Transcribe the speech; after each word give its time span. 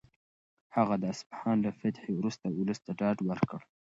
هغه 0.75 0.95
د 0.99 1.03
اصفهان 1.13 1.57
له 1.65 1.71
فتحې 1.79 2.11
وروسته 2.15 2.45
ولس 2.49 2.79
ته 2.85 2.91
ډاډ 2.99 3.17
ورکړ. 3.29 3.59